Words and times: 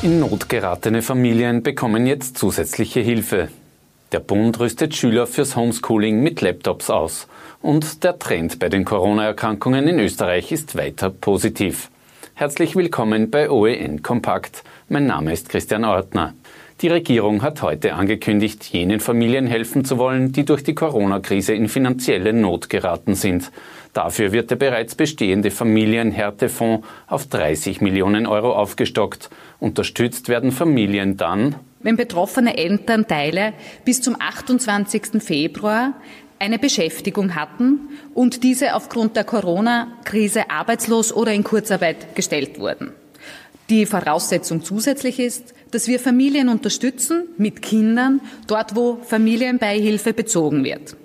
In 0.00 0.20
Not 0.20 0.48
geratene 0.48 1.02
Familien 1.02 1.64
bekommen 1.64 2.06
jetzt 2.06 2.38
zusätzliche 2.38 3.00
Hilfe. 3.00 3.48
Der 4.12 4.20
Bund 4.20 4.60
rüstet 4.60 4.94
Schüler 4.94 5.26
fürs 5.26 5.56
Homeschooling 5.56 6.22
mit 6.22 6.40
Laptops 6.40 6.88
aus. 6.88 7.26
Und 7.62 8.04
der 8.04 8.16
Trend 8.16 8.60
bei 8.60 8.68
den 8.68 8.84
Corona-Erkrankungen 8.84 9.88
in 9.88 9.98
Österreich 9.98 10.52
ist 10.52 10.76
weiter 10.76 11.10
positiv. 11.10 11.90
Herzlich 12.34 12.76
willkommen 12.76 13.28
bei 13.32 13.50
OEN 13.50 14.04
Kompakt. 14.04 14.62
Mein 14.88 15.06
Name 15.06 15.32
ist 15.32 15.48
Christian 15.48 15.84
Ortner. 15.84 16.32
Die 16.80 16.86
Regierung 16.86 17.42
hat 17.42 17.60
heute 17.60 17.94
angekündigt, 17.94 18.62
jenen 18.66 19.00
Familien 19.00 19.48
helfen 19.48 19.84
zu 19.84 19.98
wollen, 19.98 20.30
die 20.30 20.44
durch 20.44 20.62
die 20.62 20.76
Corona-Krise 20.76 21.52
in 21.52 21.68
finanzielle 21.68 22.32
Not 22.32 22.70
geraten 22.70 23.16
sind. 23.16 23.50
Dafür 23.94 24.30
wird 24.30 24.52
der 24.52 24.56
bereits 24.56 24.94
bestehende 24.94 25.50
Familienhärtefonds 25.50 26.86
auf 27.08 27.26
30 27.26 27.80
Millionen 27.80 28.28
Euro 28.28 28.52
aufgestockt. 28.52 29.28
Unterstützt 29.58 30.28
werden 30.28 30.52
Familien 30.52 31.16
dann, 31.16 31.56
wenn 31.80 31.96
betroffene 31.96 32.56
Elternteile 32.56 33.54
bis 33.84 34.00
zum 34.00 34.14
28. 34.16 35.20
Februar 35.20 35.94
eine 36.38 36.60
Beschäftigung 36.60 37.34
hatten 37.34 37.88
und 38.14 38.44
diese 38.44 38.76
aufgrund 38.76 39.16
der 39.16 39.24
Corona-Krise 39.24 40.48
arbeitslos 40.48 41.12
oder 41.12 41.32
in 41.32 41.42
Kurzarbeit 41.42 42.14
gestellt 42.14 42.60
wurden. 42.60 42.92
Die 43.68 43.84
Voraussetzung 43.84 44.62
zusätzlich 44.62 45.18
ist, 45.18 45.54
dass 45.70 45.88
wir 45.88 46.00
Familien 46.00 46.48
unterstützen 46.48 47.24
mit 47.36 47.62
Kindern 47.62 48.20
dort, 48.46 48.74
wo 48.74 48.98
Familienbeihilfe 49.02 50.12
bezogen 50.12 50.64
wird. 50.64 50.96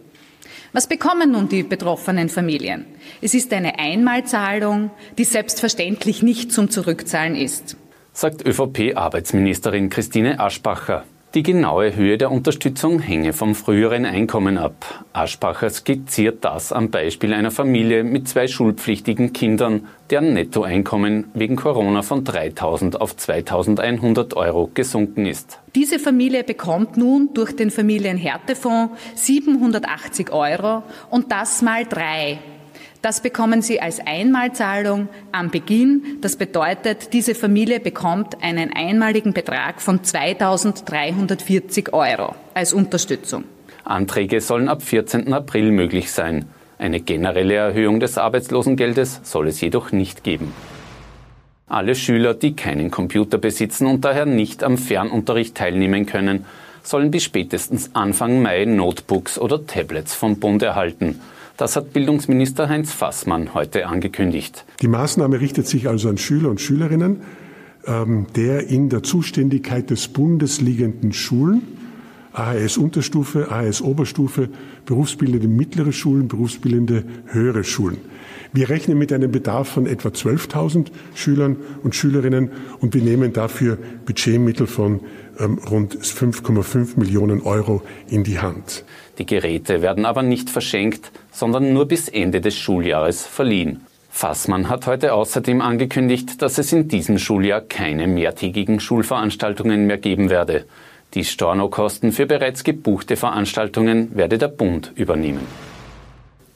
Was 0.71 0.87
bekommen 0.87 1.31
nun 1.31 1.49
die 1.49 1.61
betroffenen 1.61 2.29
Familien? 2.29 2.85
Es 3.21 3.35
ist 3.35 3.53
eine 3.53 3.77
Einmalzahlung, 3.77 4.89
die 5.17 5.23
selbstverständlich 5.23 6.23
nicht 6.23 6.51
zum 6.51 6.71
Zurückzahlen 6.71 7.35
ist. 7.35 7.77
Sagt 8.11 8.45
ÖVP-Arbeitsministerin 8.45 9.89
Christine 9.89 10.39
Aschbacher. 10.39 11.05
Die 11.35 11.41
genaue 11.41 11.95
Höhe 11.95 12.19
der 12.19 12.29
Unterstützung 12.29 12.99
hänge 12.99 13.33
vom 13.33 13.55
früheren 13.55 14.05
Einkommen 14.05 14.59
ab. 14.59 15.03
Aschbacher 15.13 15.71
skizziert 15.71 16.45
das 16.45 16.71
am 16.71 16.91
Beispiel 16.91 17.33
einer 17.33 17.49
Familie 17.49 18.03
mit 18.03 18.27
zwei 18.27 18.47
schulpflichtigen 18.47 19.33
Kindern, 19.33 19.87
deren 20.11 20.33
Nettoeinkommen 20.33 21.31
wegen 21.33 21.55
Corona 21.55 22.03
von 22.03 22.23
3.000 22.23 22.97
auf 22.97 23.15
2.100 23.15 24.35
Euro 24.35 24.69
gesunken 24.75 25.25
ist. 25.25 25.57
Diese 25.73 25.97
Familie 25.97 26.43
bekommt 26.43 26.97
nun 26.97 27.31
durch 27.33 27.55
den 27.55 27.71
Familienhärtefonds 27.71 28.93
780 29.15 30.31
Euro 30.31 30.83
und 31.09 31.31
das 31.31 31.63
mal 31.63 31.83
drei. 31.85 32.37
Das 33.03 33.19
bekommen 33.19 33.61
Sie 33.61 33.81
als 33.81 33.99
Einmalzahlung 33.99 35.09
am 35.33 35.51
Beginn. 35.51 36.19
Das 36.21 36.37
bedeutet, 36.37 37.11
diese 37.11 37.35
Familie 37.35 37.81
bekommt 37.81 38.41
einen 38.41 38.71
einmaligen 38.73 39.33
Betrag 39.33 39.81
von 39.81 39.99
2.340 39.99 41.91
Euro 41.91 42.33
als 42.53 42.71
Unterstützung. 42.71 43.43
Anträge 43.83 44.39
sollen 44.39 44.69
ab 44.69 44.81
14. 44.81 45.33
April 45.33 45.71
möglich 45.71 46.13
sein. 46.13 46.45
Eine 46.77 47.01
generelle 47.01 47.55
Erhöhung 47.55 47.99
des 47.99 48.17
Arbeitslosengeldes 48.17 49.19
soll 49.23 49.49
es 49.49 49.59
jedoch 49.59 49.91
nicht 49.91 50.23
geben. 50.23 50.53
Alle 51.67 51.95
Schüler, 51.95 52.33
die 52.33 52.55
keinen 52.55 52.89
Computer 52.89 53.37
besitzen 53.37 53.85
und 53.85 54.05
daher 54.05 54.25
nicht 54.25 54.63
am 54.63 54.77
Fernunterricht 54.77 55.55
teilnehmen 55.55 56.05
können, 56.05 56.45
sollen 56.83 57.11
bis 57.11 57.25
spätestens 57.25 57.93
Anfang 57.95 58.41
Mai 58.41 58.63
Notebooks 58.63 59.37
oder 59.37 59.67
Tablets 59.67 60.15
vom 60.15 60.39
Bund 60.39 60.63
erhalten. 60.63 61.19
Das 61.57 61.75
hat 61.75 61.93
Bildungsminister 61.93 62.67
Heinz 62.67 62.91
Fassmann 62.91 63.53
heute 63.53 63.87
angekündigt. 63.87 64.65
Die 64.81 64.87
Maßnahme 64.87 65.39
richtet 65.39 65.67
sich 65.67 65.87
also 65.87 66.09
an 66.09 66.17
Schüler 66.17 66.49
und 66.49 66.59
Schülerinnen 66.59 67.21
ähm, 67.85 68.27
der 68.35 68.67
in 68.67 68.89
der 68.89 69.03
Zuständigkeit 69.03 69.89
des 69.89 70.07
Bundes 70.07 70.61
liegenden 70.61 71.13
Schulen, 71.13 71.61
AHS 72.33 72.77
Unterstufe, 72.77 73.51
AHS 73.51 73.81
Oberstufe, 73.81 74.49
berufsbildende 74.85 75.47
mittlere 75.47 75.93
Schulen, 75.93 76.27
berufsbildende 76.27 77.03
höhere 77.27 77.63
Schulen. 77.63 77.97
Wir 78.51 78.69
rechnen 78.69 78.97
mit 78.97 79.11
einem 79.13 79.31
Bedarf 79.31 79.69
von 79.69 79.87
etwa 79.87 80.09
12.000 80.09 80.87
Schülern 81.15 81.57
und 81.83 81.95
Schülerinnen 81.95 82.51
und 82.79 82.93
wir 82.93 83.01
nehmen 83.01 83.33
dafür 83.33 83.77
Budgetmittel 84.05 84.67
von 84.67 84.99
ähm, 85.39 85.59
rund 85.69 85.95
5,5 85.95 86.99
Millionen 86.99 87.41
Euro 87.41 87.81
in 88.07 88.23
die 88.23 88.39
Hand. 88.39 88.83
Die 89.17 89.25
Geräte 89.25 89.81
werden 89.81 90.05
aber 90.05 90.23
nicht 90.23 90.49
verschenkt, 90.49 91.11
sondern 91.31 91.73
nur 91.73 91.87
bis 91.87 92.09
Ende 92.09 92.41
des 92.41 92.57
Schuljahres 92.57 93.25
verliehen. 93.25 93.81
Fassmann 94.09 94.69
hat 94.69 94.85
heute 94.85 95.13
außerdem 95.13 95.59
angekündigt, 95.59 96.41
dass 96.43 96.59
es 96.59 96.71
in 96.71 96.87
diesem 96.87 97.17
Schuljahr 97.17 97.61
keine 97.61 98.07
mehrtägigen 98.07 98.79
Schulveranstaltungen 98.79 99.87
mehr 99.87 99.97
geben 99.97 100.29
werde. 100.29 100.65
Die 101.13 101.23
Stornokosten 101.23 102.11
für 102.11 102.25
bereits 102.25 102.63
gebuchte 102.63 103.15
Veranstaltungen 103.17 104.15
werde 104.15 104.39
der 104.39 104.47
Bund 104.47 104.91
übernehmen. 104.95 105.45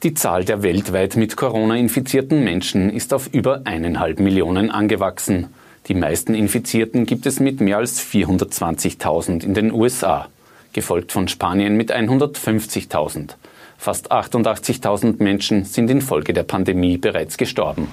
Die 0.02 0.14
Zahl 0.14 0.44
der 0.44 0.62
weltweit 0.62 1.16
mit 1.16 1.36
Corona 1.36 1.76
infizierten 1.76 2.42
Menschen 2.42 2.90
ist 2.90 3.14
auf 3.14 3.28
über 3.32 3.62
eineinhalb 3.64 4.18
Millionen 4.18 4.70
angewachsen. 4.70 5.48
Die 5.86 5.94
meisten 5.94 6.34
Infizierten 6.34 7.06
gibt 7.06 7.26
es 7.26 7.38
mit 7.38 7.60
mehr 7.60 7.78
als 7.78 8.04
420.000 8.04 9.44
in 9.44 9.54
den 9.54 9.72
USA, 9.72 10.28
gefolgt 10.72 11.12
von 11.12 11.28
Spanien 11.28 11.76
mit 11.76 11.94
150.000. 11.94 13.30
Fast 13.76 14.10
88.000 14.10 15.22
Menschen 15.22 15.64
sind 15.64 15.88
infolge 15.88 16.32
der 16.32 16.42
Pandemie 16.42 16.98
bereits 16.98 17.38
gestorben. 17.38 17.86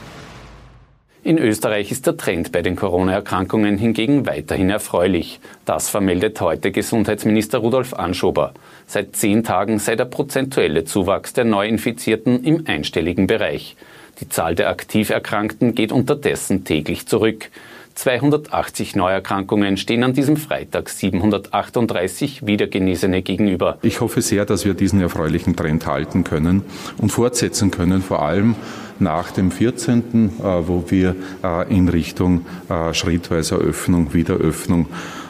In 1.26 1.40
Österreich 1.40 1.92
ist 1.92 2.06
der 2.06 2.18
Trend 2.18 2.52
bei 2.52 2.62
den 2.62 2.76
Corona-Erkrankungen 2.76 3.80
hingegen 3.80 4.28
weiterhin 4.28 4.70
erfreulich. 4.70 5.40
Das 5.66 5.90
vermeldet 5.90 6.40
heute 6.40 6.72
Gesundheitsminister 6.72 7.58
Rudolf 7.58 7.96
Anschober. 7.96 8.54
Seit 8.86 9.16
zehn 9.16 9.44
Tagen 9.44 9.80
sei 9.80 9.96
der 9.96 10.06
prozentuelle 10.06 10.86
Zuwachs 10.86 11.34
der 11.34 11.46
Neuinfizierten 11.46 12.44
im 12.44 12.66
einstelligen 12.68 13.26
Bereich. 13.26 13.76
Die 14.20 14.30
Zahl 14.30 14.54
der 14.54 14.70
aktiv 14.70 15.10
Erkrankten 15.10 15.74
geht 15.74 15.92
unterdessen 15.92 16.64
täglich 16.64 17.08
zurück. 17.08 17.50
280 17.96 18.96
Neuerkrankungen 18.96 19.78
stehen 19.78 20.04
an 20.04 20.14
diesem 20.14 20.38
Freitag 20.38 20.90
738 20.90 22.46
Wiedergenesene 22.46 23.22
gegenüber. 23.22 23.78
Ich 23.82 24.02
hoffe 24.02 24.22
sehr, 24.22 24.46
dass 24.46 24.66
wir 24.66 24.74
diesen 24.74 25.02
erfreulichen 25.02 25.56
Trend 25.56 25.88
halten 25.88 26.24
können 26.24 26.64
und 26.98 27.12
fortsetzen 27.12 27.72
können, 27.72 28.02
vor 28.02 28.22
allem 28.22 28.56
nach 29.00 29.32
dem 29.32 29.52
14., 29.52 30.00
äh, 30.40 30.44
wo 30.68 30.84
wir 30.90 31.16
äh, 31.44 31.74
in 31.76 31.90
Richtung 31.90 32.46
äh, 32.70 32.94
schrittweiser 32.94 33.58
Öffnung, 33.58 34.14
Wiederöffnung 34.14 34.88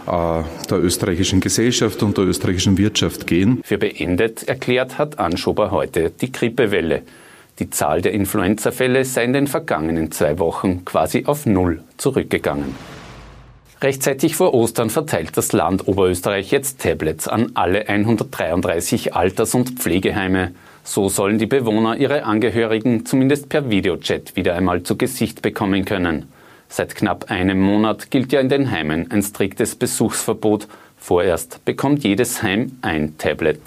der 0.07 0.83
österreichischen 0.83 1.39
Gesellschaft 1.39 2.03
und 2.03 2.15
der 2.15 2.25
österreichischen 2.25 2.77
Wirtschaft 2.77 3.25
gehen. 3.25 3.61
Für 3.63 3.79
beendet 3.79 4.47
erklärt 4.47 4.99
hat 4.99 5.17
Anschober 5.17 5.71
heute 5.71 6.11
die 6.11 6.31
Grippewelle. 6.31 7.01
Die 7.59 7.69
Zahl 7.69 8.01
der 8.01 8.11
Influenzafälle 8.11 9.05
sei 9.05 9.23
in 9.23 9.33
den 9.33 9.47
vergangenen 9.47 10.11
zwei 10.11 10.39
Wochen 10.39 10.83
quasi 10.83 11.25
auf 11.25 11.45
Null 11.45 11.83
zurückgegangen. 11.95 12.75
Rechtzeitig 13.81 14.35
vor 14.35 14.53
Ostern 14.53 14.89
verteilt 14.89 15.38
das 15.38 15.53
Land 15.53 15.88
Oberösterreich 15.88 16.51
jetzt 16.51 16.81
Tablets 16.81 17.27
an 17.27 17.51
alle 17.53 17.88
133 17.88 19.13
Alters- 19.13 19.55
und 19.55 19.79
Pflegeheime. 19.79 20.51
So 20.83 21.07
sollen 21.07 21.38
die 21.38 21.45
Bewohner 21.45 21.95
ihre 21.95 22.23
Angehörigen 22.23 23.05
zumindest 23.05 23.47
per 23.47 23.69
Videochat 23.69 24.35
wieder 24.35 24.55
einmal 24.55 24.83
zu 24.83 24.97
Gesicht 24.97 25.41
bekommen 25.41 25.85
können. 25.85 26.27
Seit 26.67 26.95
knapp 26.95 27.31
einem 27.31 27.61
Monat 27.61 28.11
gilt 28.11 28.33
ja 28.33 28.41
in 28.41 28.49
den 28.49 28.71
Heimen 28.71 29.11
ein 29.11 29.21
striktes 29.21 29.75
Besuchsverbot. 29.75 30.67
Vorerst 30.97 31.63
bekommt 31.63 32.03
jedes 32.03 32.44
Heim 32.44 32.77
ein 32.81 33.17
Tablet. 33.17 33.61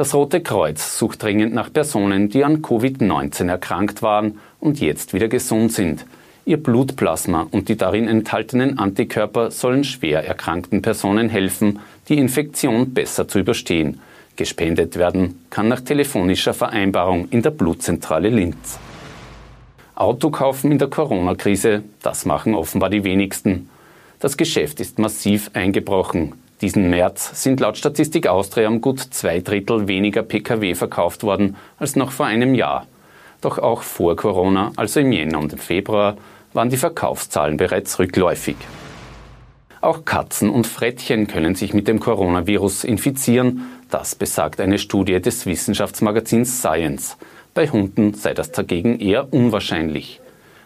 Das 0.00 0.14
Rote 0.14 0.40
Kreuz 0.40 0.98
sucht 0.98 1.22
dringend 1.22 1.52
nach 1.52 1.70
Personen, 1.70 2.30
die 2.30 2.42
an 2.42 2.62
Covid-19 2.62 3.50
erkrankt 3.50 4.00
waren 4.00 4.38
und 4.58 4.80
jetzt 4.80 5.12
wieder 5.12 5.28
gesund 5.28 5.74
sind. 5.74 6.06
Ihr 6.46 6.56
Blutplasma 6.56 7.48
und 7.50 7.68
die 7.68 7.76
darin 7.76 8.08
enthaltenen 8.08 8.78
Antikörper 8.78 9.50
sollen 9.50 9.84
schwer 9.84 10.26
erkrankten 10.26 10.80
Personen 10.80 11.28
helfen, 11.28 11.80
die 12.08 12.16
Infektion 12.16 12.94
besser 12.94 13.28
zu 13.28 13.40
überstehen. 13.40 14.00
Gespendet 14.36 14.96
werden 14.96 15.44
kann 15.50 15.68
nach 15.68 15.82
telefonischer 15.82 16.54
Vereinbarung 16.54 17.28
in 17.28 17.42
der 17.42 17.50
Blutzentrale 17.50 18.30
Linz. 18.30 18.78
Auto 19.96 20.30
kaufen 20.30 20.72
in 20.72 20.78
der 20.78 20.88
Corona-Krise, 20.88 21.82
das 22.00 22.24
machen 22.24 22.54
offenbar 22.54 22.88
die 22.88 23.04
wenigsten. 23.04 23.68
Das 24.18 24.38
Geschäft 24.38 24.80
ist 24.80 24.98
massiv 24.98 25.50
eingebrochen. 25.52 26.39
Diesen 26.60 26.90
März 26.90 27.42
sind 27.42 27.60
laut 27.60 27.78
Statistik 27.78 28.26
Austria 28.26 28.68
um 28.68 28.82
gut 28.82 29.00
zwei 29.00 29.40
Drittel 29.40 29.88
weniger 29.88 30.22
Pkw 30.22 30.74
verkauft 30.74 31.22
worden 31.22 31.56
als 31.78 31.96
noch 31.96 32.12
vor 32.12 32.26
einem 32.26 32.54
Jahr. 32.54 32.86
Doch 33.40 33.58
auch 33.58 33.82
vor 33.82 34.14
Corona, 34.16 34.72
also 34.76 35.00
im 35.00 35.12
Jänner 35.12 35.38
und 35.38 35.54
im 35.54 35.58
Februar, 35.58 36.16
waren 36.52 36.68
die 36.68 36.76
Verkaufszahlen 36.76 37.56
bereits 37.56 37.98
rückläufig. 37.98 38.56
Auch 39.80 40.04
Katzen 40.04 40.50
und 40.50 40.66
Frettchen 40.66 41.26
können 41.26 41.54
sich 41.54 41.72
mit 41.72 41.88
dem 41.88 42.00
Coronavirus 42.00 42.84
infizieren, 42.84 43.62
das 43.88 44.14
besagt 44.14 44.60
eine 44.60 44.78
Studie 44.78 45.20
des 45.20 45.46
Wissenschaftsmagazins 45.46 46.58
Science. 46.58 47.16
Bei 47.54 47.68
Hunden 47.68 48.12
sei 48.12 48.34
das 48.34 48.52
dagegen 48.52 49.00
eher 49.00 49.32
unwahrscheinlich. 49.32 50.20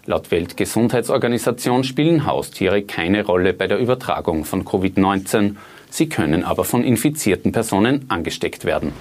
Laut 0.07 0.33
Weltgesundheitsorganisation 0.33 1.85
spielen 1.85 2.27
Haustiere 2.27 2.83
keine 2.83 3.25
Rolle 3.25 3.55
bei 3.55 3.69
der 3.69 3.79
Übertragung 3.79 4.45
von 4.45 4.65
Covid-19. 4.65 5.55
Sie 5.95 6.09
können 6.09 6.43
aber 6.43 6.65
von 6.65 6.83
infizierten 6.83 7.53
Personen 7.53 8.07
angesteckt 8.09 8.65
werden. 8.65 8.93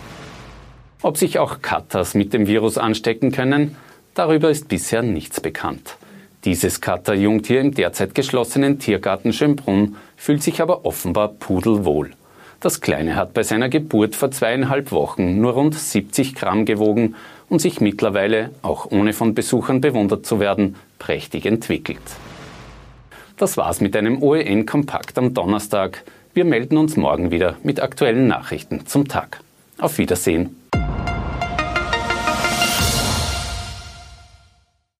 Ob 1.02 1.18
sich 1.18 1.40
auch 1.40 1.64
Katas 1.64 2.14
mit 2.14 2.34
dem 2.34 2.46
Virus 2.46 2.78
anstecken 2.78 3.32
können, 3.32 3.76
darüber 4.14 4.52
ist 4.52 4.68
bisher 4.68 5.02
nichts 5.02 5.42
bekannt. 5.42 5.98
Dieses 6.46 6.82
Kater-Jungtier 6.82 7.62
im 7.62 7.74
derzeit 7.74 8.14
geschlossenen 8.14 8.78
Tiergarten 8.78 9.34
Schönbrunn 9.34 9.96
fühlt 10.18 10.44
sich 10.44 10.62
aber 10.62 10.86
offenbar 10.86 11.30
pudelwohl. 11.30 12.12
Das 12.60 12.80
Kleine 12.80 13.16
hat 13.16 13.34
bei 13.34 13.42
seiner 13.42 13.70
Geburt 13.70 14.16
vor 14.16 14.30
zweieinhalb 14.30 14.92
Wochen 14.92 15.42
nur 15.42 15.54
rund 15.54 15.74
70 15.74 16.36
Gramm 16.36 16.64
gewogen 16.64 17.16
und 17.50 17.60
sich 17.60 17.82
mittlerweile, 17.82 18.52
auch 18.62 18.92
ohne 18.92 19.14
von 19.14 19.34
Besuchern 19.34 19.82
bewundert 19.82 20.28
zu 20.28 20.40
werden, 20.40 20.76
prächtig 21.00 21.48
entwickelt. 21.48 21.98
Das 23.38 23.58
war's 23.58 23.82
mit 23.82 23.96
einem 23.96 24.22
OEN-Kompakt 24.22 25.18
am 25.18 25.34
Donnerstag. 25.34 26.04
Wir 26.36 26.46
melden 26.46 26.78
uns 26.78 26.98
morgen 26.98 27.30
wieder 27.30 27.58
mit 27.62 27.80
aktuellen 27.80 28.26
Nachrichten 28.26 28.88
zum 28.88 29.08
Tag. 29.08 29.42
Auf 29.78 30.00
Wiedersehen 30.00 30.56